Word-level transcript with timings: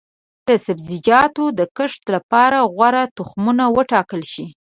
د 0.47 0.49
سبزیجاتو 0.65 1.43
د 1.59 1.61
کښت 1.77 2.03
لپاره 2.15 2.57
غوره 2.75 3.03
تخمونه 3.17 3.63
وټاکل 3.77 4.21
شي. 4.33 4.45